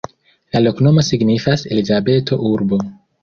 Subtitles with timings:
[0.55, 2.81] La loknomo signifas: Elizabeto-urbo.